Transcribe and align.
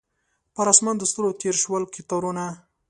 پر 0.55 0.65
اسمان 0.73 0.95
د 0.97 1.03
ستورو 1.11 1.37
تیر 1.41 1.55
شول 1.63 1.83
کتارونه 1.95 2.45